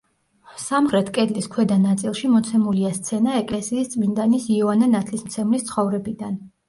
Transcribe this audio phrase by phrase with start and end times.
[0.61, 6.35] სამხრეთ კედლის ქვედა ნაწილში მოცემულია სცენა ეკლესიის წმინდანის იოანე ნათლისმცემლის ცხოვრებიდან.